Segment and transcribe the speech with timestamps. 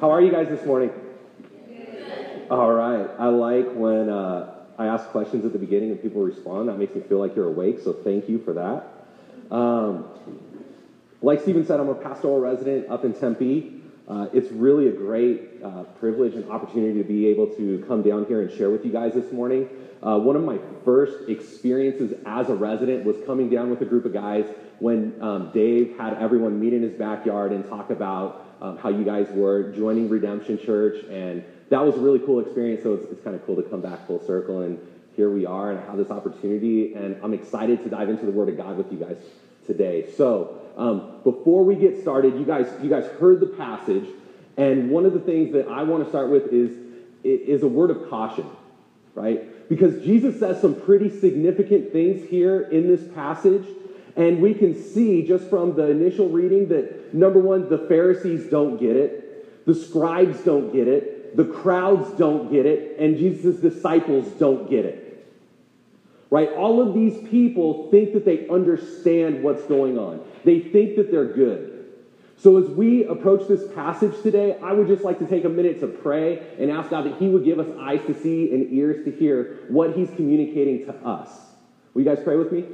[0.00, 0.92] How are you guys this morning?
[2.48, 3.10] All right.
[3.18, 6.68] I like when uh, I ask questions at the beginning and people respond.
[6.68, 8.86] That makes me feel like you're awake, so thank you for that.
[9.50, 10.04] Um,
[11.20, 13.77] like Stephen said, I'm a pastoral resident up in Tempe.
[14.08, 18.24] Uh, it's really a great uh, privilege and opportunity to be able to come down
[18.24, 19.68] here and share with you guys this morning.
[20.02, 24.06] Uh, one of my first experiences as a resident was coming down with a group
[24.06, 24.46] of guys
[24.78, 29.04] when um, Dave had everyone meet in his backyard and talk about um, how you
[29.04, 31.04] guys were joining Redemption Church.
[31.10, 32.82] And that was a really cool experience.
[32.84, 34.62] So it's, it's kind of cool to come back full circle.
[34.62, 34.78] And
[35.16, 36.94] here we are and have this opportunity.
[36.94, 39.16] And I'm excited to dive into the Word of God with you guys
[39.66, 40.10] today.
[40.16, 44.08] So um, before we get started, you guys, you guys heard the passage.
[44.56, 46.76] And one of the things that I want to start with is,
[47.22, 48.46] is a word of caution,
[49.14, 49.68] right?
[49.68, 53.66] Because Jesus says some pretty significant things here in this passage
[54.18, 58.76] and we can see just from the initial reading that number one, the Pharisees don't
[58.76, 64.26] get it, the scribes don't get it, the crowds don't get it, and Jesus' disciples
[64.32, 65.07] don't get it.
[66.30, 66.50] Right?
[66.52, 71.32] All of these people think that they understand what's going on, they think that they're
[71.32, 71.74] good.
[72.36, 75.80] So, as we approach this passage today, I would just like to take a minute
[75.80, 79.04] to pray and ask God that He would give us eyes to see and ears
[79.06, 81.30] to hear what He's communicating to us.
[81.94, 82.64] Will you guys pray with me?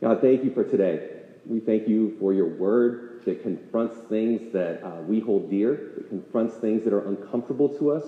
[0.00, 1.08] God, thank you for today.
[1.46, 6.08] We thank you for your word that confronts things that uh, we hold dear, that
[6.08, 8.04] confronts things that are uncomfortable to us.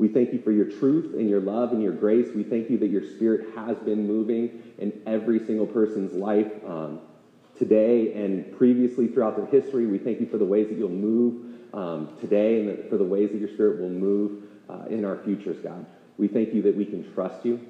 [0.00, 2.34] We thank you for your truth and your love and your grace.
[2.34, 7.00] We thank you that your spirit has been moving in every single person's life um,
[7.54, 9.86] today and previously throughout their history.
[9.86, 11.34] We thank you for the ways that you'll move
[11.74, 15.58] um, today and for the ways that your spirit will move uh, in our futures,
[15.58, 15.84] God.
[16.16, 17.60] We thank you that we can trust you,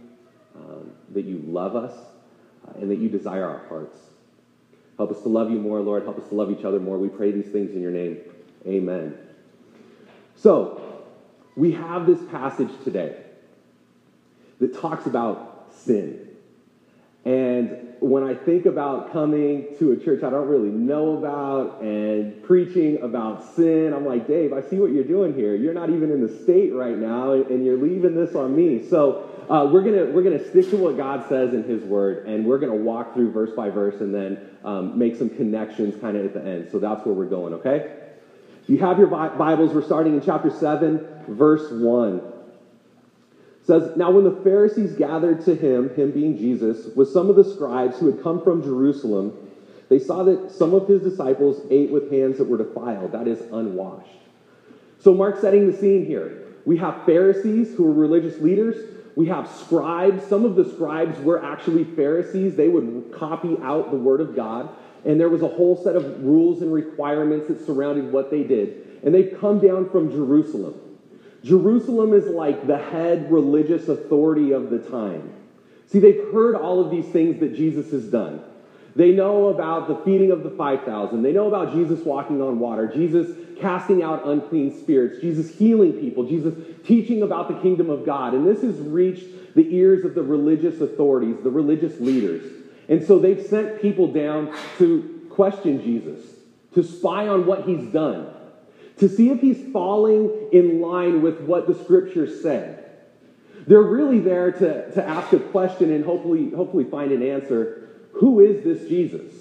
[0.55, 2.11] um, that you love us,
[2.77, 4.11] and that you desire our hearts.
[4.99, 6.05] Help us to love you more, Lord.
[6.05, 6.97] Help us to love each other more.
[6.97, 8.21] We pray these things in your name.
[8.69, 9.17] Amen.
[10.37, 10.81] So,
[11.57, 13.17] we have this passage today
[14.59, 16.29] that talks about sin.
[17.25, 22.43] And when I think about coming to a church I don't really know about and
[22.43, 25.55] preaching about sin, I'm like, Dave, I see what you're doing here.
[25.55, 28.83] You're not even in the state right now, and you're leaving this on me.
[28.83, 32.47] So uh, we're gonna we're gonna stick to what God says in His Word, and
[32.47, 36.25] we're gonna walk through verse by verse, and then um, make some connections kind of
[36.25, 36.71] at the end.
[36.71, 37.55] So that's where we're going.
[37.55, 38.00] Okay.
[38.71, 42.19] You have your Bibles, we're starting in chapter seven, verse one.
[42.19, 47.35] It says, Now when the Pharisees gathered to him, him being Jesus, with some of
[47.35, 49.37] the scribes who had come from Jerusalem,
[49.89, 53.41] they saw that some of his disciples ate with hands that were defiled, that is,
[53.51, 54.21] unwashed.
[55.01, 56.47] So Mark's setting the scene here.
[56.65, 58.77] We have Pharisees who are religious leaders
[59.17, 60.25] we have scribes.
[60.25, 62.57] Some of the scribes were actually Pharisees.
[62.57, 64.71] They would copy out the word of God.
[65.05, 69.01] And there was a whole set of rules and requirements that surrounded what they did.
[69.03, 70.75] And they've come down from Jerusalem.
[71.43, 75.33] Jerusalem is like the head religious authority of the time.
[75.87, 78.43] See, they've heard all of these things that Jesus has done.
[78.95, 81.23] They know about the feeding of the 5,000.
[81.23, 86.25] They know about Jesus walking on water, Jesus casting out unclean spirits, Jesus healing people,
[86.25, 88.35] Jesus teaching about the kingdom of God.
[88.35, 92.60] And this has reached the ears of the religious authorities, the religious leaders.
[92.91, 96.21] And so they've sent people down to question Jesus,
[96.75, 98.27] to spy on what he's done,
[98.99, 102.77] to see if he's falling in line with what the scriptures say.
[103.67, 107.89] They're really there to, to ask a question and hopefully, hopefully find an answer.
[108.15, 109.33] Who is this Jesus?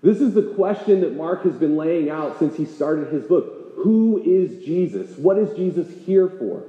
[0.00, 3.74] This is the question that Mark has been laying out since he started his book.
[3.78, 5.16] Who is Jesus?
[5.18, 6.64] What is Jesus here for?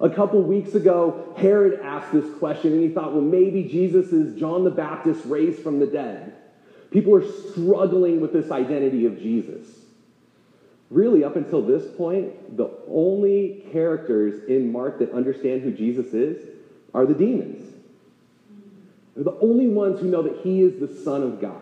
[0.00, 4.38] A couple weeks ago, Herod asked this question and he thought, well, maybe Jesus is
[4.38, 6.34] John the Baptist raised from the dead.
[6.90, 9.66] People are struggling with this identity of Jesus.
[10.90, 16.46] Really, up until this point, the only characters in Mark that understand who Jesus is
[16.94, 17.74] are the demons.
[19.14, 21.60] They're the only ones who know that he is the Son of God.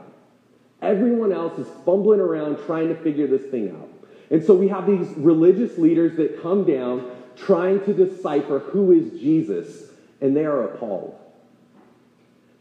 [0.83, 3.89] Everyone else is fumbling around trying to figure this thing out.
[4.31, 9.21] And so we have these religious leaders that come down trying to decipher who is
[9.21, 9.91] Jesus,
[10.21, 11.19] and they are appalled.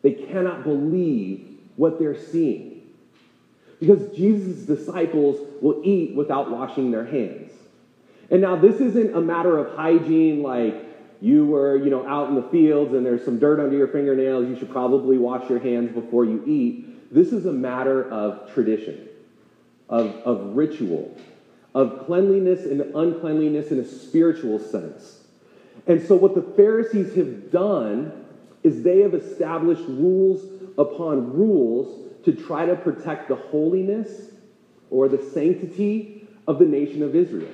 [0.01, 2.75] They cannot believe what they're seeing.
[3.79, 7.51] Because Jesus' disciples will eat without washing their hands.
[8.29, 10.75] And now this isn't a matter of hygiene like
[11.21, 14.47] you were, you know, out in the fields and there's some dirt under your fingernails,
[14.47, 17.13] you should probably wash your hands before you eat.
[17.13, 19.07] This is a matter of tradition,
[19.89, 21.17] of, of ritual,
[21.75, 25.25] of cleanliness and uncleanliness in a spiritual sense.
[25.85, 28.11] And so, what the Pharisees have done
[28.63, 30.43] is they have established rules
[30.77, 34.31] upon rules to try to protect the holiness
[34.89, 37.51] or the sanctity of the nation of Israel.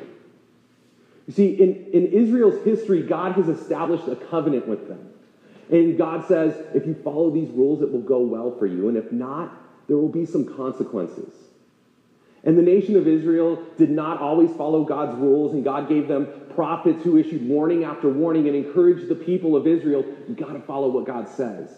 [1.28, 5.10] You see, in, in Israel's history, God has established a covenant with them.
[5.70, 8.88] And God says, if you follow these rules, it will go well for you.
[8.90, 9.58] And if not,
[9.88, 11.34] there will be some consequences.
[12.44, 16.28] And the nation of Israel did not always follow God's rules, and God gave them
[16.56, 20.60] prophets who issued warning after warning and encouraged the people of Israel you got to
[20.62, 21.70] follow what God says.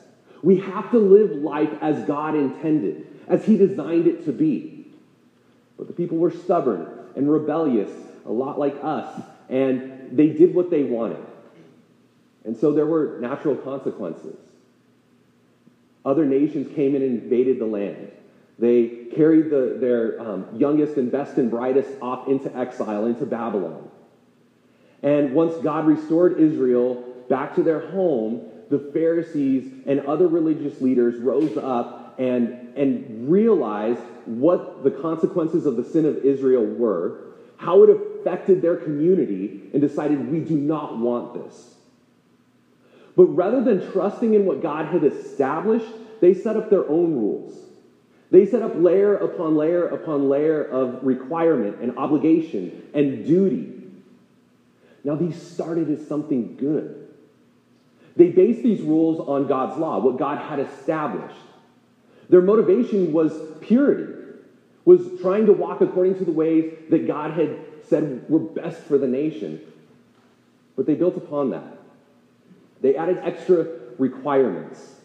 [0.41, 4.87] We have to live life as God intended, as He designed it to be.
[5.77, 7.91] But the people were stubborn and rebellious,
[8.25, 11.23] a lot like us, and they did what they wanted.
[12.45, 14.37] And so there were natural consequences.
[16.05, 18.11] Other nations came in and invaded the land.
[18.59, 23.89] They carried the, their um, youngest and best and brightest off into exile, into Babylon.
[25.01, 31.17] And once God restored Israel back to their home, the Pharisees and other religious leaders
[31.17, 37.19] rose up and, and realized what the consequences of the sin of Israel were,
[37.57, 41.75] how it affected their community, and decided we do not want this.
[43.15, 45.87] But rather than trusting in what God had established,
[46.19, 47.72] they set up their own rules.
[48.33, 53.83] They set up layer upon layer upon layer of requirement and obligation and duty.
[55.03, 57.09] Now, these started as something good.
[58.15, 61.35] They based these rules on God's law, what God had established.
[62.29, 64.11] Their motivation was purity,
[64.83, 67.55] was trying to walk according to the ways that God had
[67.87, 69.61] said were best for the nation.
[70.75, 71.77] But they built upon that.
[72.81, 73.67] They added extra
[73.99, 74.95] requirements.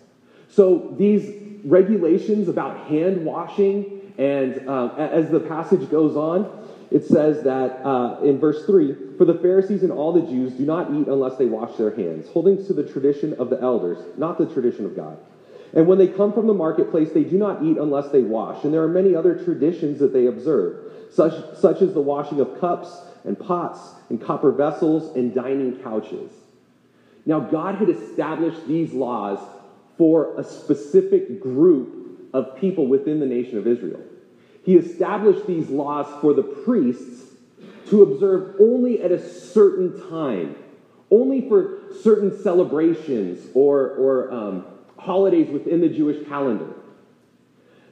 [0.48, 7.44] So these regulations about hand washing, and uh, as the passage goes on, it says
[7.44, 11.06] that uh, in verse 3 For the Pharisees and all the Jews do not eat
[11.06, 14.84] unless they wash their hands, holding to the tradition of the elders, not the tradition
[14.84, 15.18] of God.
[15.74, 18.64] And when they come from the marketplace, they do not eat unless they wash.
[18.64, 22.58] And there are many other traditions that they observe, such, such as the washing of
[22.58, 26.32] cups and pots and copper vessels and dining couches.
[27.26, 29.38] Now, God had established these laws
[29.98, 34.00] for a specific group of people within the nation of Israel.
[34.64, 37.34] He established these laws for the priests
[37.88, 40.56] to observe only at a certain time,
[41.10, 44.66] only for certain celebrations or, or um,
[44.98, 46.68] holidays within the Jewish calendar.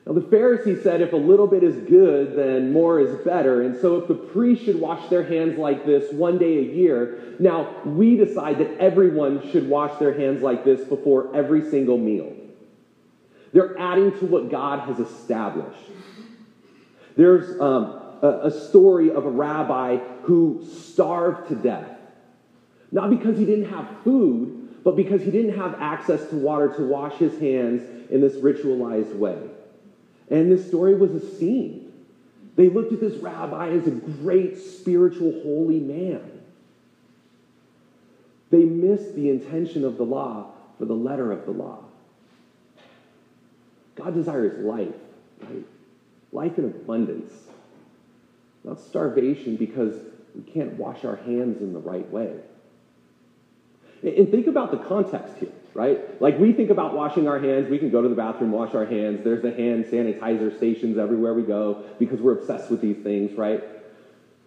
[0.07, 3.63] Now, the Pharisees said if a little bit is good, then more is better.
[3.63, 7.35] And so, if the priests should wash their hands like this one day a year,
[7.41, 12.33] now we decide that everyone should wash their hands like this before every single meal.
[13.53, 15.91] They're adding to what God has established.
[17.17, 21.91] There's um, a, a story of a rabbi who starved to death,
[22.93, 26.83] not because he didn't have food, but because he didn't have access to water to
[26.83, 29.37] wash his hands in this ritualized way.
[30.31, 31.93] And this story was seen.
[32.57, 36.23] They looked at this rabbi as a great spiritual holy man.
[38.51, 41.81] They missed the intention of the law for the letter of the law.
[43.95, 44.95] God desires life,
[45.43, 45.65] right?
[46.33, 47.33] Life in abundance,
[48.65, 49.95] not starvation because
[50.35, 52.35] we can't wash our hands in the right way.
[54.03, 56.21] And think about the context here right?
[56.23, 58.87] Like we think about washing our hands, we can go to the bathroom, wash our
[58.87, 59.23] hands.
[59.23, 63.63] There's the hand sanitizer stations everywhere we go because we're obsessed with these things, right?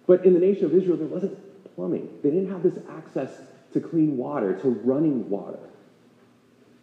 [0.07, 1.37] But in the nation of Israel, there wasn't
[1.75, 2.09] plumbing.
[2.23, 3.29] They didn't have this access
[3.73, 5.59] to clean water, to running water.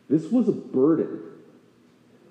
[0.09, 1.23] This was a burden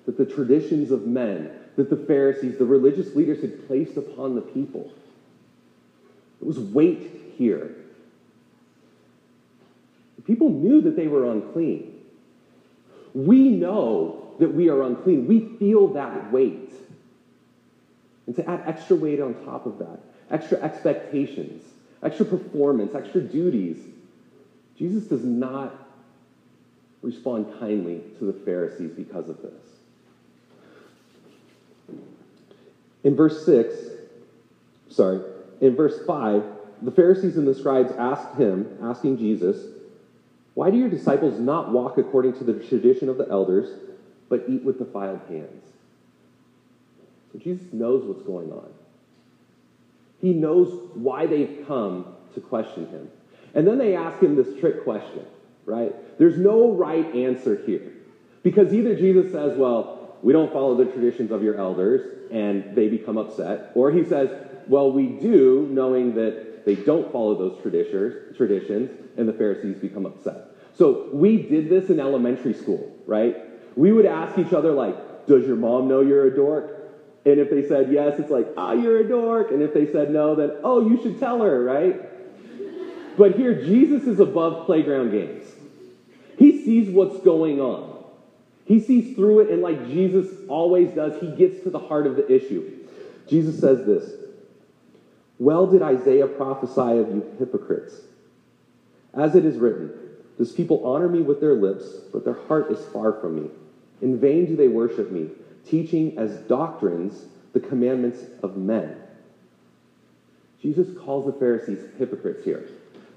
[0.06, 4.40] that the traditions of men, that the Pharisees, the religious leaders had placed upon the
[4.40, 4.90] people.
[6.40, 7.74] It was weight here.
[10.16, 11.95] The people knew that they were unclean.
[13.16, 15.26] We know that we are unclean.
[15.26, 16.74] We feel that weight.
[18.26, 21.64] And to add extra weight on top of that, extra expectations,
[22.02, 23.78] extra performance, extra duties,
[24.76, 25.72] Jesus does not
[27.00, 29.52] respond kindly to the Pharisees because of this.
[33.02, 33.74] In verse 6,
[34.90, 35.22] sorry,
[35.62, 36.44] in verse 5,
[36.82, 39.56] the Pharisees and the scribes asked him, asking Jesus,
[40.56, 43.78] why do your disciples not walk according to the tradition of the elders,
[44.30, 45.62] but eat with defiled hands?
[47.30, 48.72] So Jesus knows what's going on.
[50.22, 53.10] He knows why they've come to question him.
[53.52, 55.26] And then they ask him this trick question,
[55.66, 55.94] right?
[56.18, 57.92] There's no right answer here.
[58.42, 62.88] Because either Jesus says, well, we don't follow the traditions of your elders, and they
[62.88, 64.30] become upset, or he says,
[64.68, 70.48] well, we do, knowing that they don't follow those traditions, and the Pharisees become upset.
[70.74, 73.36] So we did this in elementary school, right?
[73.76, 76.72] We would ask each other, like, does your mom know you're a dork?
[77.24, 79.52] And if they said yes, it's like, ah, oh, you're a dork.
[79.52, 82.00] And if they said no, then, oh, you should tell her, right?
[83.16, 85.46] But here, Jesus is above playground games.
[86.36, 88.04] He sees what's going on.
[88.64, 92.16] He sees through it, and like Jesus always does, he gets to the heart of
[92.16, 92.68] the issue.
[93.28, 94.12] Jesus says this
[95.38, 97.94] Well did Isaiah prophesy of you hypocrites.
[99.14, 99.92] As it is written,
[100.38, 103.50] This people honor me with their lips, but their heart is far from me.
[104.00, 105.30] In vain do they worship me,
[105.66, 108.96] teaching as doctrines the commandments of men.
[110.60, 112.68] Jesus calls the Pharisees hypocrites here.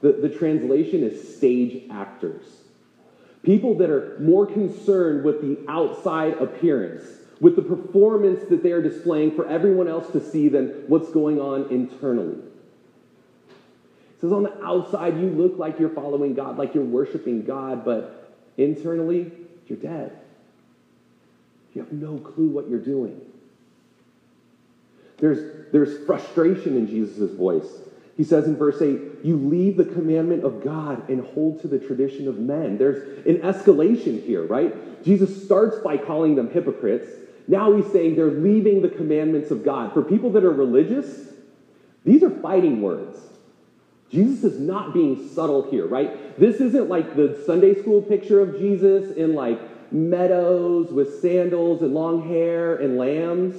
[0.02, 2.46] The, the translation is stage actors.
[3.44, 7.06] People that are more concerned with the outside appearance,
[7.42, 11.40] with the performance that they are displaying for everyone else to see than what's going
[11.40, 12.38] on internally.
[12.38, 17.86] It says on the outside, you look like you're following God, like you're worshiping God,
[17.86, 19.32] but internally,
[19.68, 20.18] you're dead.
[21.74, 23.22] You have no clue what you're doing.
[25.20, 27.68] There's, there's frustration in Jesus' voice.
[28.18, 31.80] He says in verse 8, You leave the commandment of God and hold to the
[31.80, 32.78] tradition of men.
[32.78, 35.04] There's an escalation here, right?
[35.06, 37.10] Jesus starts by calling them hypocrites.
[37.50, 39.94] Now he's saying they're leaving the commandments of God.
[39.94, 41.34] For people that are religious,
[42.06, 43.20] these are fighting words.
[44.10, 46.40] Jesus is not being subtle here, right?
[46.40, 49.60] This isn't like the Sunday school picture of Jesus in like
[49.92, 53.56] meadows with sandals and long hair and lambs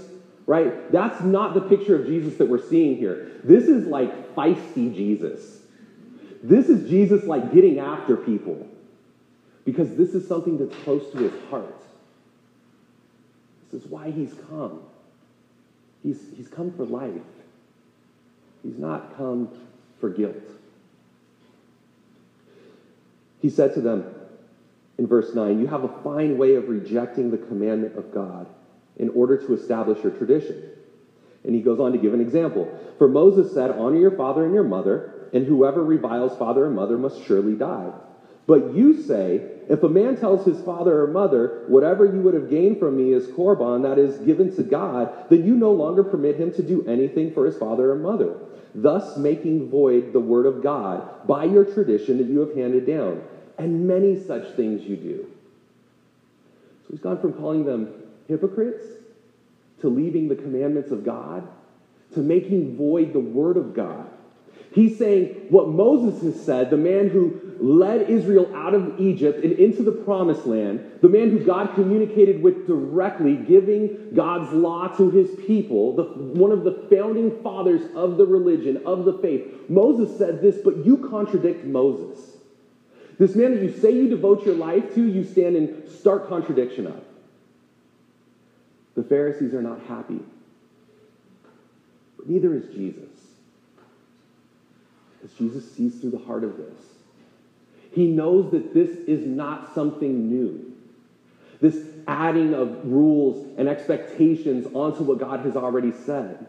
[0.51, 0.91] right?
[0.91, 3.31] That's not the picture of Jesus that we're seeing here.
[3.45, 5.61] This is like feisty Jesus.
[6.43, 8.67] This is Jesus like getting after people
[9.65, 11.85] because this is something that's close to his heart.
[13.73, 14.81] This is why he's come.
[16.03, 17.21] He's, he's come for life.
[18.63, 19.49] He's not come
[20.01, 20.37] for guilt.
[23.41, 24.05] He said to them
[24.99, 28.47] in verse 9, You have a fine way of rejecting the commandment of God
[28.99, 30.63] in order to establish your tradition.
[31.45, 32.71] And he goes on to give an example.
[32.99, 36.99] For Moses said, Honor your father and your mother, and whoever reviles father and mother
[36.99, 37.93] must surely die.
[38.51, 42.51] But you say, if a man tells his father or mother, whatever you would have
[42.51, 46.35] gained from me is korban, that is given to God, then you no longer permit
[46.35, 48.35] him to do anything for his father or mother,
[48.75, 53.23] thus making void the word of God by your tradition that you have handed down.
[53.57, 55.27] And many such things you do.
[56.83, 57.95] So he's gone from calling them
[58.27, 58.85] hypocrites,
[59.79, 61.47] to leaving the commandments of God,
[62.15, 64.10] to making void the word of God.
[64.73, 69.53] He's saying what Moses has said, the man who led Israel out of Egypt and
[69.59, 75.11] into the promised land, the man who God communicated with directly, giving God's law to
[75.11, 79.69] his people, the, one of the founding fathers of the religion, of the faith.
[79.69, 82.37] Moses said this, but you contradict Moses.
[83.19, 86.87] This man that you say you devote your life to, you stand in stark contradiction
[86.87, 87.05] of.
[88.95, 90.21] The Pharisees are not happy.
[92.17, 93.10] But neither is Jesus.
[95.21, 96.79] Because Jesus sees through the heart of this.
[97.93, 100.73] He knows that this is not something new.
[101.61, 106.47] This adding of rules and expectations onto what God has already said.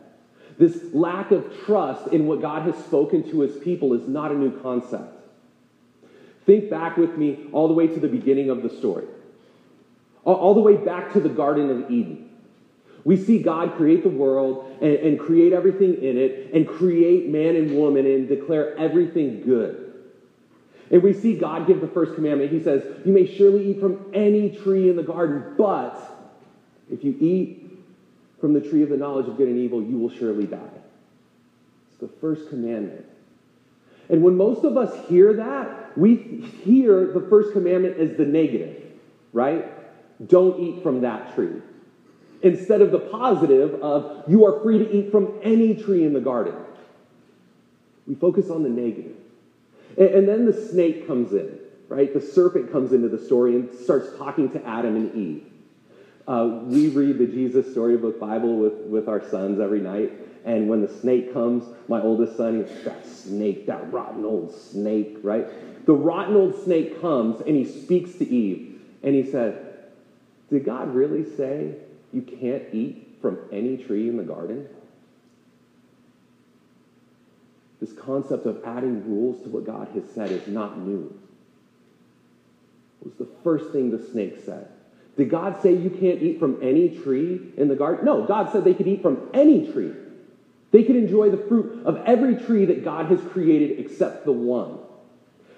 [0.58, 4.36] This lack of trust in what God has spoken to his people is not a
[4.36, 5.18] new concept.
[6.46, 9.06] Think back with me all the way to the beginning of the story,
[10.24, 12.31] all the way back to the Garden of Eden.
[13.04, 17.56] We see God create the world and, and, create everything in it and create man
[17.56, 19.94] and woman and declare everything good.
[20.92, 22.52] And we see God give the first commandment.
[22.52, 25.98] He says, You may surely eat from any tree in the garden, but
[26.92, 27.80] if you eat
[28.40, 30.60] from the tree of the knowledge of good and evil, you will surely die.
[31.90, 33.06] It's the first commandment.
[34.10, 38.84] And when most of us hear that, we hear the first commandment as the negative,
[39.32, 39.66] right?
[40.28, 41.62] Don't eat from that tree
[42.44, 46.20] instead of the positive of you are free to eat from any tree in the
[46.20, 46.56] garden.
[48.08, 49.16] We focus on the negative.
[49.98, 52.14] And, and then the snake comes in, right?
[52.14, 55.46] The serpent comes into the story and starts talking to Adam and Eve.
[56.28, 60.12] Uh, we read the Jesus Storybook Bible with, with our sons every night.
[60.46, 65.18] And when the snake comes, my oldest son, he's that snake, that rotten old snake,
[65.24, 65.48] right?
[65.86, 68.82] The rotten old snake comes and he speaks to Eve.
[69.04, 69.78] And he said,
[70.50, 71.76] Did God really say
[72.14, 74.68] you can't eat from any tree in the garden?
[77.80, 81.14] This concept of adding rules to what God has said is not new.
[83.02, 84.68] It was the first thing the snake said.
[85.18, 88.06] Did God say you can't eat from any tree in the garden?
[88.06, 89.94] No, God said they could eat from any tree.
[90.72, 94.78] They could enjoy the fruit of every tree that God has created except the one.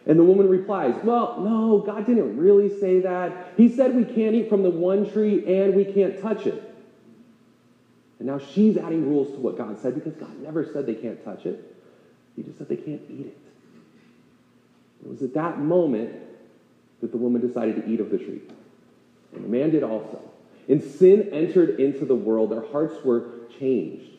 [0.05, 3.53] And the woman replies, Well, no, God didn't really say that.
[3.55, 6.61] He said we can't eat from the one tree and we can't touch it.
[8.19, 11.23] And now she's adding rules to what God said because God never said they can't
[11.23, 11.75] touch it.
[12.35, 13.37] He just said they can't eat it.
[15.03, 16.13] It was at that moment
[17.01, 18.41] that the woman decided to eat of the tree.
[19.33, 20.21] And the man did also.
[20.69, 22.51] And sin entered into the world.
[22.51, 23.29] Their hearts were
[23.59, 24.09] changed,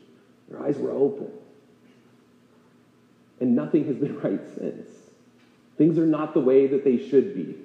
[0.48, 1.30] their eyes were open.
[3.40, 5.03] And nothing has been right since.
[5.76, 7.56] Things are not the way that they should be.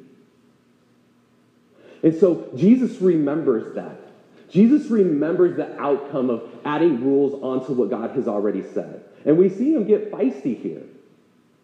[2.01, 3.97] And so Jesus remembers that.
[4.49, 9.03] Jesus remembers the outcome of adding rules onto what God has already said.
[9.25, 10.81] And we see him get feisty here.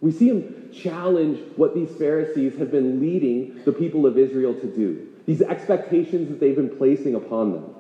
[0.02, 4.68] We see him challenge what these Pharisees have been leading the people of Israel to
[4.68, 7.76] do, these expectations that they've been placing upon them.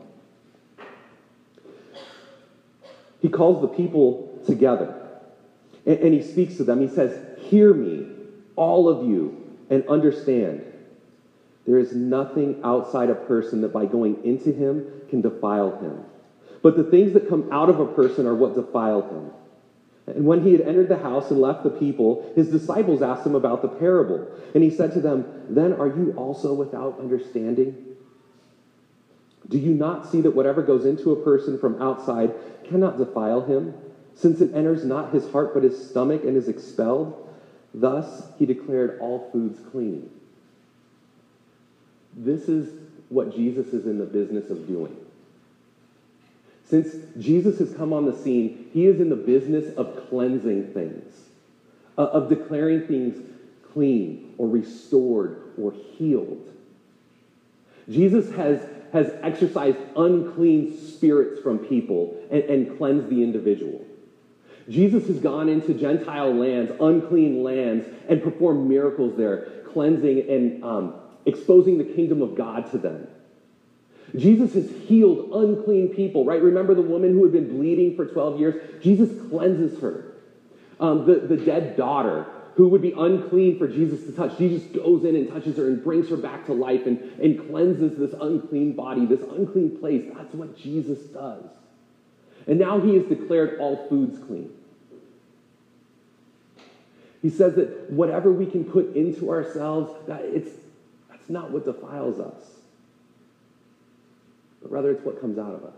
[3.21, 5.01] He calls the people together
[5.85, 6.81] and, he speaks to them.
[6.81, 8.07] He says, Hear me,
[8.55, 10.63] all of you, and understand.
[11.65, 16.03] There is nothing outside a person that by going into him can defile him.
[16.61, 19.31] But the things that come out of a person are what defile him.
[20.07, 23.33] And when he had entered the house and left the people, his disciples asked him
[23.33, 24.27] about the parable.
[24.53, 27.95] And he said to them, Then are you also without understanding?
[29.49, 32.33] Do you not see that whatever goes into a person from outside
[32.63, 33.73] cannot defile him,
[34.13, 37.24] since it enters not his heart but his stomach and is expelled?
[37.75, 40.09] Thus he declared all foods clean.
[42.15, 42.73] This is
[43.09, 44.95] what Jesus is in the business of doing.
[46.63, 51.13] Since Jesus has come on the scene, he is in the business of cleansing things,
[51.97, 53.21] uh, of declaring things
[53.73, 56.49] clean or restored or healed.
[57.89, 63.84] Jesus has, has exorcised unclean spirits from people and, and cleansed the individual.
[64.69, 70.95] Jesus has gone into Gentile lands, unclean lands, and performed miracles there, cleansing and um,
[71.25, 73.07] exposing the kingdom of God to them.
[74.15, 76.41] Jesus has healed unclean people, right?
[76.41, 78.81] Remember the woman who had been bleeding for 12 years?
[78.81, 80.13] Jesus cleanses her.
[80.79, 85.03] Um, the, the dead daughter who would be unclean for Jesus to touch, Jesus goes
[85.03, 88.73] in and touches her and brings her back to life and, and cleanses this unclean
[88.73, 90.09] body, this unclean place.
[90.15, 91.43] That's what Jesus does.
[92.47, 94.51] And now he has declared all foods clean.
[97.25, 100.51] He says that whatever we can put into ourselves, that it's,
[101.09, 102.55] that's not what defiles us
[104.65, 105.75] but rather it's what comes out of us.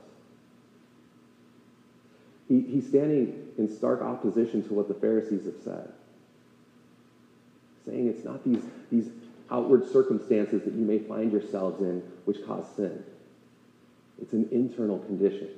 [2.48, 5.92] He, he's standing in stark opposition to what the Pharisees have said,
[7.86, 9.10] saying it's not these, these
[9.52, 13.04] outward circumstances that you may find yourselves in which cause sin.
[14.22, 15.50] It's an internal condition.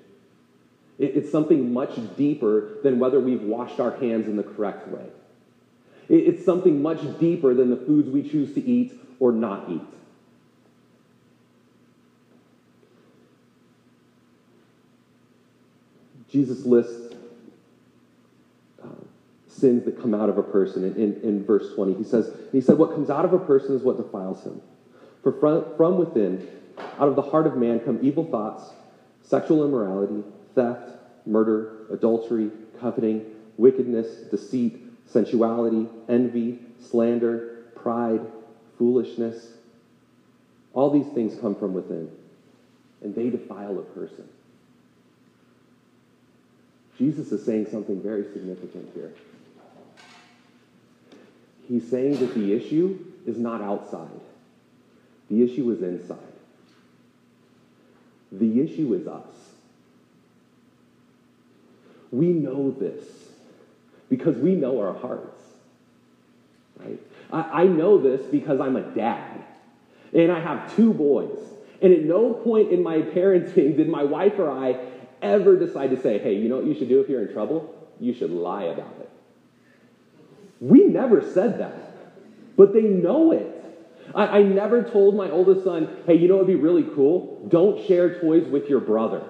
[0.98, 5.06] It, it's something much deeper than whether we've washed our hands in the correct way.
[6.10, 9.82] It, it's something much deeper than the foods we choose to eat or not eat.
[16.28, 17.16] Jesus lists
[18.84, 18.88] uh,
[19.48, 21.94] sins that come out of a person in, in, in, verse 20.
[21.94, 24.62] He says, he said, what comes out of a person is what defiles him.
[25.24, 26.48] For from, from within,
[27.00, 28.70] out of the heart of man come evil thoughts,
[29.24, 30.92] sexual immorality, theft,
[31.26, 33.26] murder, adultery, coveting,
[33.58, 38.22] wickedness, deceit, sensuality, envy, slander, pride,
[38.78, 39.54] foolishness.
[40.74, 42.10] All these things come from within,
[43.02, 44.28] and they defile a person.
[46.98, 49.12] Jesus is saying something very significant here.
[51.68, 54.10] He's saying that the issue is not outside,
[55.30, 56.18] the issue is inside.
[58.32, 59.26] The issue is us.
[62.12, 63.29] We know this
[64.10, 65.42] because we know our hearts.
[66.78, 67.00] Right?
[67.32, 69.44] I, I know this because I'm a dad
[70.14, 71.38] and I have two boys.
[71.82, 74.80] And at no point in my parenting did my wife or I
[75.22, 77.76] ever decide to say, hey, you know what you should do if you're in trouble?
[78.00, 79.10] You should lie about it.
[80.60, 81.78] We never said that,
[82.58, 83.56] but they know it.
[84.14, 87.46] I, I never told my oldest son, hey, you know what would be really cool?
[87.48, 89.24] Don't share toys with your brother.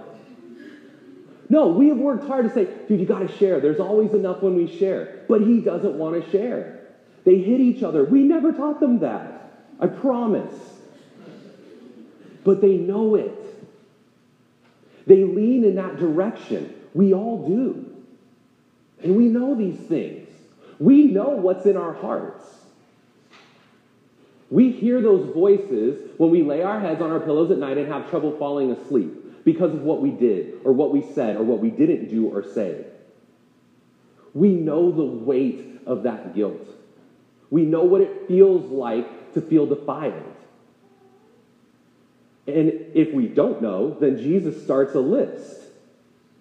[1.50, 3.60] No, we have worked hard to say, dude, you got to share.
[3.60, 5.24] There's always enough when we share.
[5.28, 6.80] But he doesn't want to share.
[7.26, 8.06] They hit each other.
[8.06, 9.52] We never taught them that.
[9.80, 10.54] I promise.
[12.44, 13.36] But they know it.
[15.08, 16.74] They lean in that direction.
[16.94, 17.86] We all do.
[19.02, 20.30] And we know these things.
[20.78, 22.46] We know what's in our hearts.
[24.52, 27.88] We hear those voices when we lay our heads on our pillows at night and
[27.92, 31.60] have trouble falling asleep because of what we did or what we said or what
[31.60, 32.86] we didn't do or say.
[34.34, 36.68] We know the weight of that guilt.
[37.50, 40.36] We know what it feels like to feel defiled.
[42.48, 45.62] And if we don't know, then Jesus starts a list.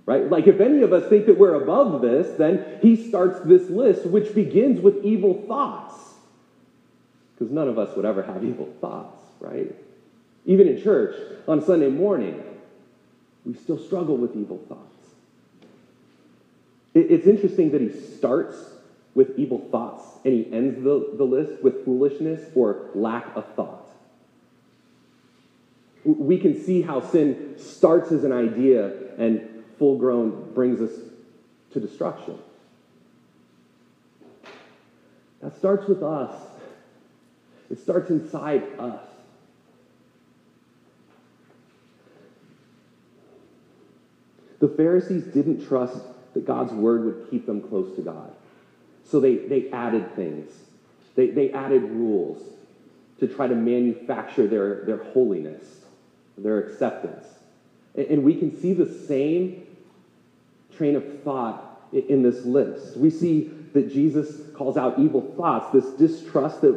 [0.08, 0.30] right?
[0.30, 4.06] Like if any of us think that we're above this, then he starts this list,
[4.06, 6.14] which begins with evil thoughts.
[7.34, 9.70] Because none of us would ever have evil thoughts, right?
[10.46, 11.14] Even in church
[11.46, 12.42] on Sunday morning,
[13.44, 14.98] we still struggle with evil thoughts.
[16.94, 18.56] It's interesting that he starts
[19.14, 23.88] with evil thoughts and he ends the, the list with foolishness or lack of thought.
[26.04, 30.92] We can see how sin starts as an idea and full grown brings us
[31.72, 32.38] to destruction.
[35.40, 36.34] That starts with us.
[37.70, 39.07] It starts inside us.
[44.60, 45.98] The Pharisees didn't trust
[46.34, 48.32] that God's word would keep them close to God.
[49.04, 50.52] So they, they added things,
[51.14, 52.42] they, they added rules
[53.20, 55.84] to try to manufacture their, their holiness,
[56.36, 57.26] their acceptance.
[57.96, 59.66] And, and we can see the same
[60.76, 62.96] train of thought in, this list.
[62.96, 66.74] We see that Jesus calls out evil thoughts, this distrust that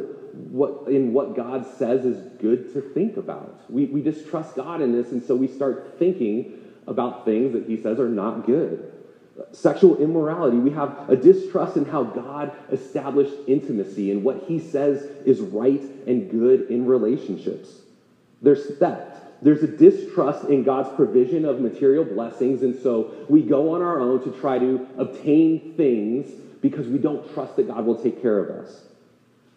[0.50, 3.70] what, in what God says is good to think about.
[3.70, 7.76] We, we distrust God in this, and so we start thinking about things that he
[7.76, 8.90] says are not good.
[9.52, 15.02] Sexual immorality, we have a distrust in how God established intimacy and what he says
[15.24, 17.80] is right and good in relationships.
[18.42, 19.42] There's theft.
[19.42, 23.98] There's a distrust in God's provision of material blessings, and so we go on our
[23.98, 28.38] own to try to obtain things because we don't trust that God will take care
[28.38, 28.82] of us.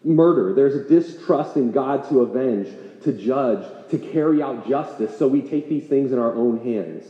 [0.06, 2.68] Murder, there's a distrust in God to avenge,
[3.02, 7.04] to judge, to carry out justice, so we take these things in our own hands.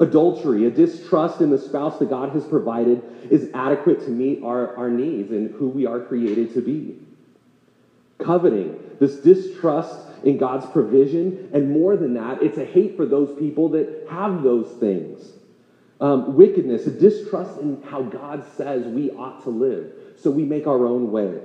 [0.00, 4.76] Adultery, a distrust in the spouse that God has provided, is adequate to meet our,
[4.76, 6.98] our needs and who we are created to be.
[8.18, 13.38] Coveting, this distrust in God's provision, and more than that, it's a hate for those
[13.38, 15.32] people that have those things.
[16.00, 20.66] Um, wickedness, a distrust in how God says we ought to live, so we make
[20.66, 21.40] our own way.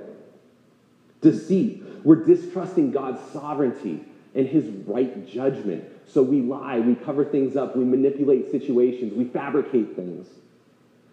[1.22, 4.04] Deceit, we're distrusting God's sovereignty
[4.34, 5.84] and his right judgment.
[6.06, 10.28] So we lie, we cover things up, we manipulate situations, we fabricate things.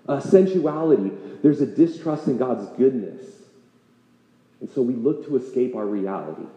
[0.08, 3.24] Uh, sensuality, there's a distrust in God's goodness.
[4.60, 6.48] And so we look to escape our reality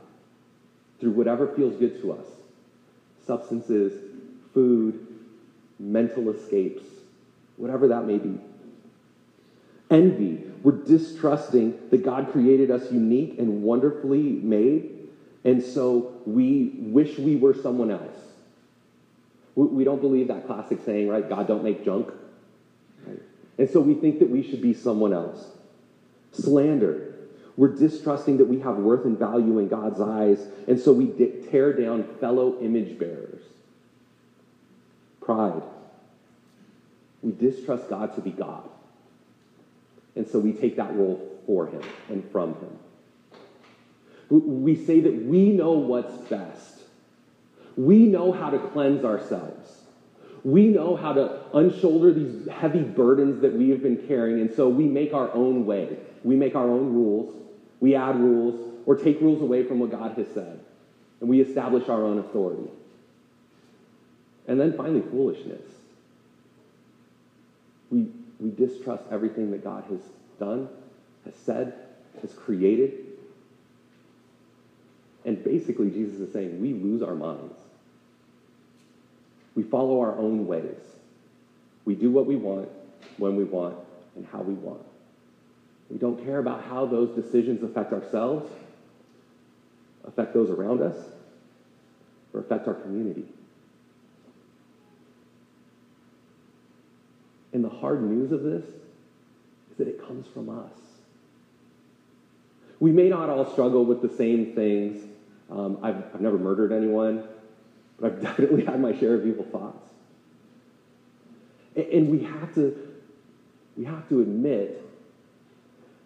[0.99, 2.25] through whatever feels good to us
[3.27, 3.93] substances,
[4.53, 5.07] food,
[5.79, 6.83] mental escapes,
[7.57, 8.39] whatever that may be.
[9.93, 15.03] Envy, we're distrusting that God created us unique and wonderfully made
[15.45, 18.17] and so we wish we were someone else.
[19.55, 21.29] We, don't believe that classic saying, right?
[21.29, 22.11] God don't make junk.
[23.07, 23.21] Right?
[23.59, 25.45] And so we think that we should be someone else.
[26.33, 27.15] Slander.
[27.57, 30.47] We're distrusting that we have worth and value in God's eyes.
[30.67, 31.09] And so we
[31.51, 33.43] tear down fellow image bearers.
[35.21, 35.63] Pride.
[37.21, 38.63] We distrust God to be God.
[40.17, 42.79] And so we take that role for him and from him.
[44.31, 46.81] We say that we know what's best.
[47.77, 49.83] We know how to cleanse ourselves.
[50.45, 54.69] We know how to unshoulder these heavy burdens that we have been carrying, and so
[54.69, 55.97] we make our own way.
[56.25, 57.35] We make our own rules.
[57.81, 60.61] We add rules or take rules away from what God has said,
[61.21, 62.69] and we establish our own authority.
[64.49, 65.63] And then finally, foolishness.
[67.91, 68.09] We,
[68.43, 70.01] we distrust everything that God has
[70.39, 70.69] done,
[71.25, 71.75] has said,
[72.21, 73.07] has created,
[75.25, 77.55] and basically, Jesus is saying we lose our minds.
[79.55, 80.81] We follow our own ways.
[81.85, 82.69] We do what we want,
[83.19, 83.77] when we want,
[84.17, 84.83] and how we want.
[85.91, 88.51] We don't care about how those decisions affect ourselves,
[90.05, 90.97] affect those around us,
[92.33, 93.27] or affect our community.
[97.53, 100.73] And the hard news of this is that it comes from us.
[102.81, 105.05] We may not all struggle with the same things
[105.53, 107.25] um, I've, I've never murdered anyone,
[108.01, 109.85] but I've definitely had my share of evil thoughts.
[111.77, 112.77] And, and we have to,
[113.77, 114.83] we have to admit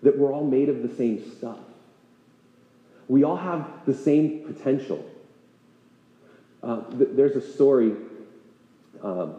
[0.02, 1.58] that we're all made of the same stuff.
[3.08, 5.08] We all have the same potential.
[6.62, 7.94] Uh, th- there's a story
[9.00, 9.34] um,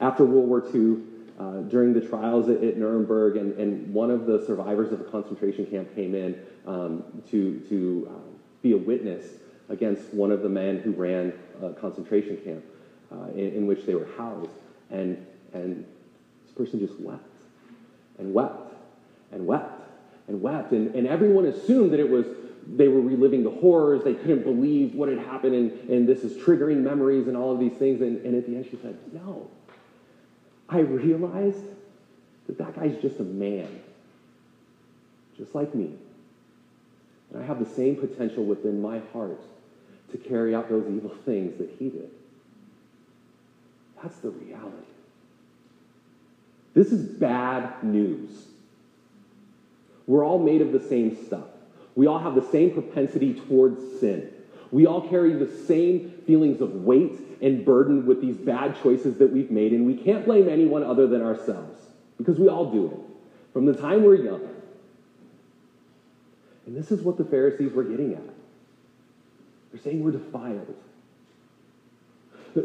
[0.00, 1.02] after World War II,
[1.38, 5.04] uh, during the trials at, at Nuremberg, and, and, one of the survivors of the
[5.04, 9.24] concentration camp came in um, to, to um, be a witness
[9.68, 12.64] against one of the men who ran a concentration camp
[13.12, 14.50] uh, in, in, which they were housed.
[14.90, 15.84] And, and
[16.44, 17.22] this person just wept
[18.18, 18.74] and wept
[19.30, 19.82] and wept
[20.26, 20.72] and wept.
[20.72, 22.26] And, and everyone assumed that it was
[22.66, 24.04] they were reliving the horrors.
[24.04, 27.58] They couldn't believe what had happened, and, and this is triggering memories and all of
[27.58, 28.02] these things.
[28.02, 29.48] And, and at the end, she said, No,
[30.68, 31.64] I realized
[32.46, 33.68] that that guy's just a man,
[35.36, 35.94] just like me.
[37.32, 39.40] And I have the same potential within my heart
[40.12, 42.10] to carry out those evil things that he did.
[44.02, 44.76] That's the reality.
[46.74, 48.46] This is bad news.
[50.06, 51.46] We're all made of the same stuff.
[51.96, 54.32] We all have the same propensity towards sin.
[54.70, 59.32] We all carry the same feelings of weight and burden with these bad choices that
[59.32, 61.80] we've made, and we can't blame anyone other than ourselves
[62.18, 64.46] because we all do it from the time we're young.
[66.66, 68.22] And this is what the Pharisees were getting at.
[69.72, 70.74] They're saying we're defiled.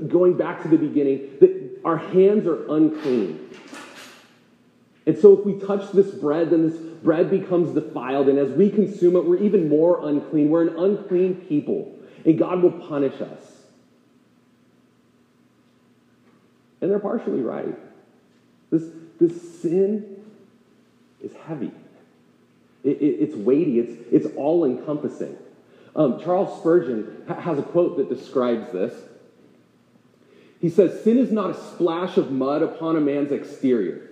[0.08, 3.50] Going back to the beginning, that our hands are unclean.
[5.06, 8.30] And so if we touch this bread, then this bread becomes defiled.
[8.30, 10.50] And as we consume it, we're even more unclean.
[10.50, 11.93] We're an unclean people.
[12.26, 13.44] And God will punish us.
[16.82, 17.76] And they're partially right.
[18.70, 18.84] This,
[19.20, 20.24] this sin
[21.22, 21.72] is heavy.
[22.84, 23.80] It, it, it's weighty.
[23.80, 25.38] It's, it's all encompassing.
[25.96, 28.94] Um, Charles Spurgeon ha- has a quote that describes this.
[30.60, 34.10] He says, Sin is not a splash of mud upon a man's exterior,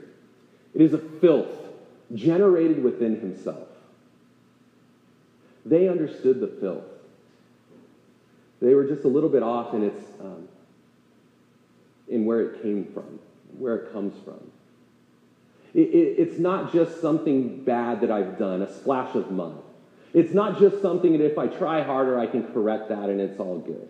[0.74, 1.50] it is a filth
[2.14, 3.68] generated within himself.
[5.66, 6.84] They understood the filth.
[8.62, 10.48] They were just a little bit off in its um,
[12.08, 13.20] in where it came from,
[13.58, 14.40] where it comes from.
[15.74, 19.58] It, it, it's not just something bad that I've done, a splash of mud.
[20.14, 23.40] It's not just something that if I try harder, I can correct that and it's
[23.40, 23.88] all good.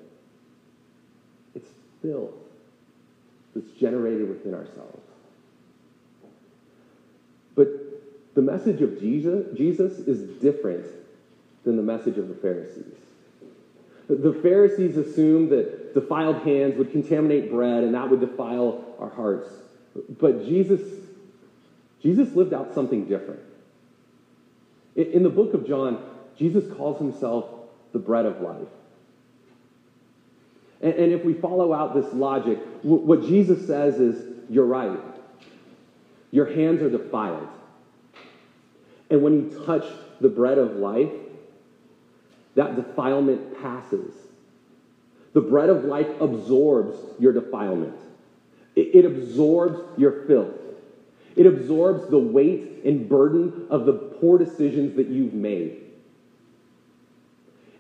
[1.56, 1.70] It's
[2.02, 2.36] filth
[3.56, 5.02] that's generated within ourselves.
[7.56, 7.70] But
[8.36, 10.86] the message of Jesus, Jesus is different
[11.64, 13.11] than the message of the Pharisees.
[14.20, 19.50] The Pharisees assumed that defiled hands would contaminate bread and that would defile our hearts.
[20.20, 20.82] But Jesus,
[22.02, 23.40] Jesus lived out something different.
[24.96, 26.04] In the book of John,
[26.38, 27.46] Jesus calls himself
[27.94, 28.68] the bread of life.
[30.82, 35.00] And, if we follow out this logic, what Jesus says is, You're right.
[36.32, 37.48] Your hands are defiled.
[39.10, 39.86] And when you touch
[40.20, 41.12] the bread of life,
[42.56, 44.14] that defilement passes.
[45.34, 47.96] The bread of life absorbs your defilement,
[48.76, 50.56] it, it absorbs your filth,
[51.36, 55.78] it absorbs the weight and burden of the poor decisions that you've made.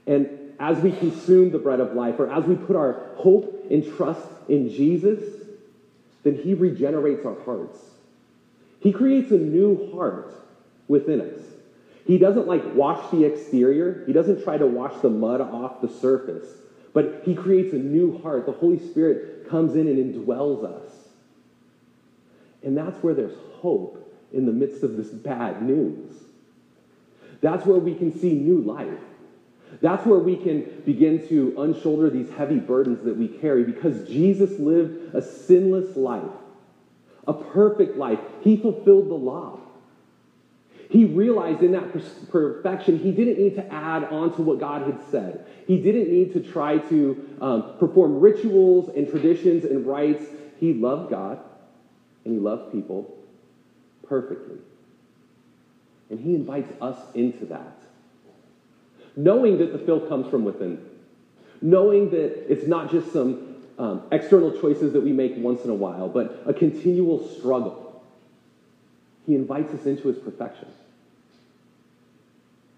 [0.07, 3.83] And as we consume the bread of life, or as we put our hope and
[3.95, 5.23] trust in Jesus,
[6.23, 7.79] then He regenerates our hearts.
[8.79, 10.33] He creates a new heart
[10.87, 11.50] within us.
[12.11, 15.87] He doesn't like wash the exterior, He doesn't try to wash the mud off the
[15.87, 16.45] surface,
[16.91, 18.45] but He creates a new heart.
[18.45, 20.91] The Holy Spirit comes in and indwells us.
[22.63, 26.11] And that's where there's hope in the midst of this bad news.
[27.39, 28.99] That's where we can see new life.
[29.79, 34.59] That's where we can begin to unshoulder these heavy burdens that we carry because Jesus
[34.59, 36.23] lived a sinless life,
[37.25, 38.19] a perfect life.
[38.41, 39.60] He fulfilled the law.
[40.91, 41.91] He realized in that
[42.29, 45.47] perfection, he didn't need to add on to what God had said.
[45.65, 50.23] He didn't need to try to um, perform rituals and traditions and rites.
[50.59, 51.39] He loved God
[52.25, 53.17] and he loved people
[54.07, 54.57] perfectly.
[56.09, 57.81] And he invites us into that
[59.15, 60.83] knowing that the filth comes from within,
[61.61, 65.75] knowing that it's not just some um, external choices that we make once in a
[65.75, 67.90] while, but a continual struggle.
[69.25, 70.67] He invites us into his perfection.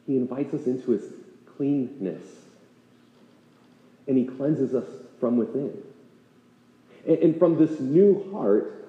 [0.05, 1.03] He invites us into his
[1.57, 2.23] cleanness.
[4.07, 4.87] And he cleanses us
[5.19, 5.81] from within.
[7.07, 8.85] And, and from this new heart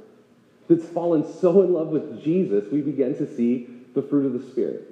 [0.68, 4.50] that's fallen so in love with Jesus, we begin to see the fruit of the
[4.50, 4.82] Spirit.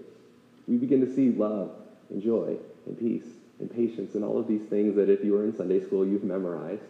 [0.69, 1.73] We begin to see love
[2.11, 3.27] and joy and peace
[3.59, 6.25] and patience and all of these things that if you were in Sunday school, you've
[6.25, 6.83] memorized.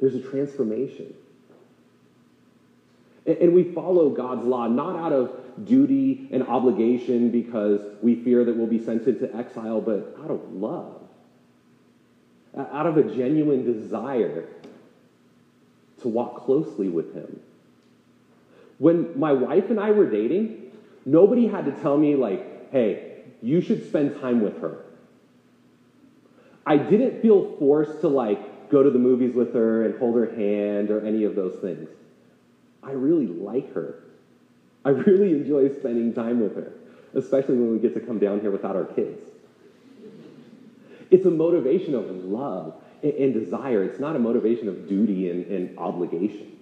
[0.00, 1.14] There's a transformation.
[3.26, 8.54] And we follow God's law not out of duty and obligation because we fear that
[8.54, 11.00] we'll be sent into exile, but out of love,
[12.56, 14.46] out of a genuine desire
[16.02, 17.40] to walk closely with Him.
[18.78, 20.72] When my wife and I were dating,
[21.06, 24.84] nobody had to tell me, like, hey, you should spend time with her.
[26.66, 30.34] I didn't feel forced to like go to the movies with her and hold her
[30.34, 31.88] hand or any of those things.
[32.84, 34.00] I really like her.
[34.84, 36.72] I really enjoy spending time with her,
[37.14, 39.22] especially when we get to come down here without our kids.
[41.10, 43.84] It's a motivation of love and, desire.
[43.84, 46.58] It's not a motivation of duty and, and obligation.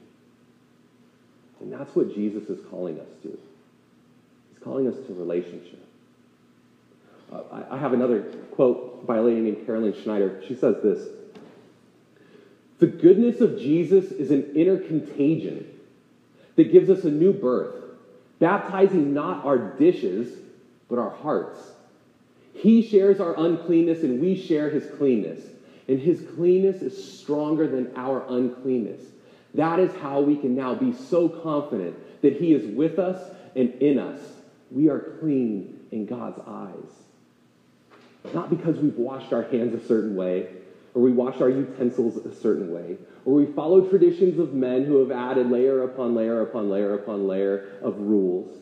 [1.61, 3.29] And that's what Jesus is calling us to.
[4.51, 5.79] He's calling us to relationship.
[7.33, 10.43] Uh, I, I have another quote by a lady named Carolyn Schneider.
[10.47, 11.09] She says this
[12.79, 15.72] The goodness of Jesus is an inner contagion
[16.57, 17.75] that gives us a new birth,
[18.39, 20.37] baptizing not our dishes,
[20.89, 21.59] but our hearts.
[22.55, 25.41] He shares our uncleanness and we share his cleanness.
[25.89, 29.01] And his cleanness is stronger than our uncleanness.
[29.55, 33.71] That is how we can now be so confident that he is with us and
[33.83, 34.21] in us.
[34.71, 38.33] We are clean in God's eyes.
[38.33, 40.49] Not because we've washed our hands a certain way,
[40.95, 44.99] or we wash our utensils a certain way, or we follow traditions of men who
[44.99, 48.55] have added layer upon layer upon layer upon layer of rules,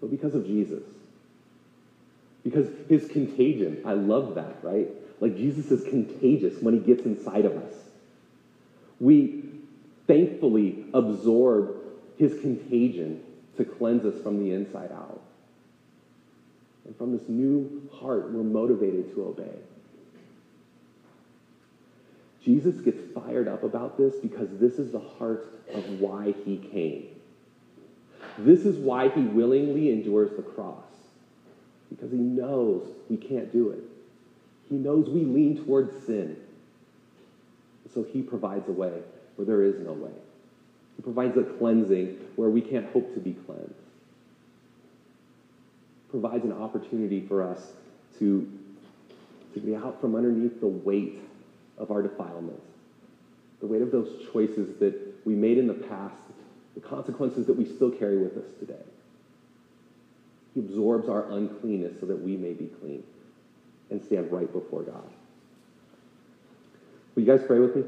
[0.00, 0.82] but because of Jesus.
[2.42, 4.88] Because his contagion, I love that, right?
[5.20, 7.74] Like Jesus is contagious when he gets inside of us.
[9.00, 9.44] We
[10.06, 11.74] thankfully absorb
[12.16, 13.22] his contagion
[13.56, 15.20] to cleanse us from the inside out.
[16.84, 19.58] And from this new heart, we're motivated to obey.
[22.46, 27.08] Jesus gets fired up about this because this is the heart of why he came.
[28.38, 30.84] This is why he willingly endures the cross
[31.90, 33.82] because he knows we can't do it.
[34.68, 36.36] He knows we lean towards sin.
[37.92, 39.02] So he provides a way
[39.34, 40.12] where there is no way.
[40.94, 43.74] He provides a cleansing where we can't hope to be cleansed.
[46.10, 47.72] Provides an opportunity for us
[48.20, 48.48] to,
[49.54, 51.25] to be out from underneath the weight
[51.78, 52.66] of our defilements,
[53.60, 56.16] the weight of those choices that we made in the past,
[56.74, 58.74] the consequences that we still carry with us today.
[60.54, 63.02] He absorbs our uncleanness so that we may be clean
[63.90, 65.04] and stand right before God.
[67.14, 67.84] Will you guys pray with me?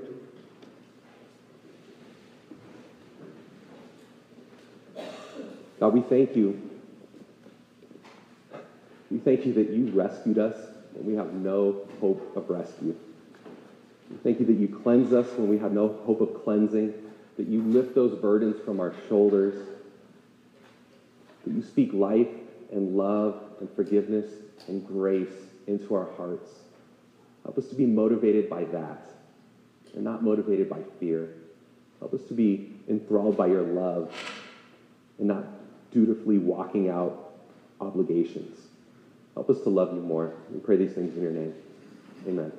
[5.81, 6.61] God, we thank you.
[9.11, 10.57] We thank you that you rescued us
[10.95, 12.97] and we have no hope of rescue.
[14.23, 16.95] Thank you that you cleanse us when we have no hope of cleansing,
[17.37, 19.55] that you lift those burdens from our shoulders,
[21.45, 22.29] that you speak life
[22.73, 24.31] and love and forgiveness
[24.67, 25.29] and grace
[25.67, 26.51] into our hearts.
[27.45, 29.11] Help us to be motivated by that
[29.95, 31.35] and not motivated by fear.
[32.01, 34.13] Help us to be enthralled by your love
[35.19, 35.45] and not
[35.93, 37.33] dutifully walking out
[37.81, 38.59] obligations.
[39.35, 40.33] Help us to love you more.
[40.51, 41.55] We pray these things in your name.
[42.27, 42.53] Amen.